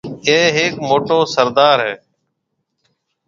[0.27, 1.93] اَي هيڪ موٽو سردار هيَ۔